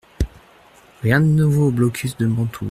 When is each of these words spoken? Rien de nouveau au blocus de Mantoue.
Rien 1.03 1.19
de 1.21 1.27
nouveau 1.27 1.67
au 1.67 1.71
blocus 1.71 2.17
de 2.17 2.25
Mantoue. 2.25 2.59